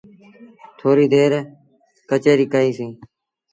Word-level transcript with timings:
ٿوريٚ 0.77 1.11
دير 1.13 1.31
ڪچهريٚ 2.09 2.51
ڪئيٚ 2.53 2.75
سيٚݩ۔ 2.77 2.95